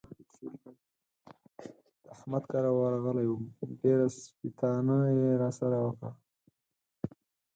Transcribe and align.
د 2.03 2.05
احمد 2.15 2.43
کره 2.51 2.71
ورغلی 2.73 3.25
وم؛ 3.29 3.43
ډېره 3.81 4.05
سپېتانه 4.23 4.97
يې 5.17 5.31
را 5.41 5.49
سره 5.59 5.77
وکړه. 5.85 6.11